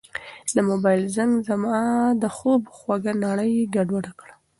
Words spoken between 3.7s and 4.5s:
ګډوډه کړه.